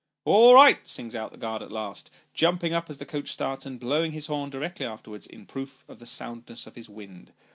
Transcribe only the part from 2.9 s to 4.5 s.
the coach starts, and blowing his horn